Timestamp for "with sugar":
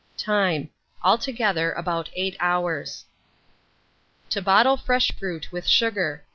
5.51-6.23